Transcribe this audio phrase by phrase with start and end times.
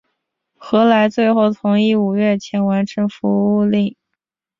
[0.57, 3.95] 何来最后同意五月前完成服务令。